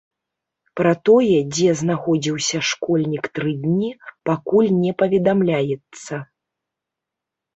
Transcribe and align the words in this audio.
Пра 0.79 0.91
тое, 1.09 1.39
дзе 1.55 1.69
знаходзіўся 1.81 2.61
школьнік 2.69 3.29
тры 3.39 3.53
дні, 3.65 3.91
пакуль 4.29 4.71
не 4.83 4.91
паведамляецца. 5.01 6.13